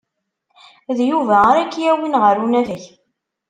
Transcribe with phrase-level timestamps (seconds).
[0.97, 2.83] D Yuba ara k-yawin ɣer unafag.